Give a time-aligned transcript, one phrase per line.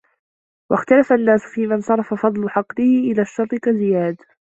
[0.71, 4.17] وَاخْتَلَفَ النَّاسُ فِيمَنْ صَرَفَ فَضْلَ عَقْلِهِ إلَى الشَّرِّ كَزِيَادٍ